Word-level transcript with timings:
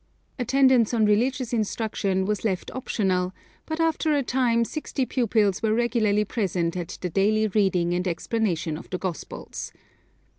Attendance 0.39 0.95
on 0.95 1.05
religious 1.05 1.53
instruction 1.53 2.25
was 2.25 2.43
left 2.43 2.71
optional, 2.73 3.35
but 3.67 3.79
after 3.79 4.15
a 4.15 4.23
time 4.23 4.65
sixty 4.65 5.05
pupils 5.05 5.61
were 5.61 5.75
regularly 5.75 6.25
present 6.25 6.75
at 6.75 6.97
the 7.01 7.09
daily 7.11 7.45
reading 7.49 7.93
and 7.93 8.07
explanation 8.07 8.77
of 8.79 8.89
the 8.89 8.97
Gospels. 8.97 9.71